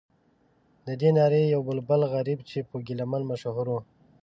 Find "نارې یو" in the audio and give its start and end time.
1.17-1.61